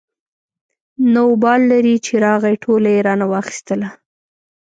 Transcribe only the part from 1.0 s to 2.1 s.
نه وبال لري